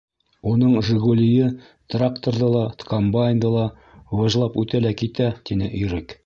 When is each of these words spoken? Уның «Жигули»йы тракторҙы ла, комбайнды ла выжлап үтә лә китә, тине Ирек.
Уның 0.51 0.71
«Жигули»йы 0.85 1.49
тракторҙы 1.95 2.49
ла, 2.55 2.63
комбайнды 2.95 3.53
ла 3.57 3.67
выжлап 4.23 4.57
үтә 4.63 4.83
лә 4.87 4.95
китә, 5.05 5.29
тине 5.53 5.71
Ирек. 5.85 6.19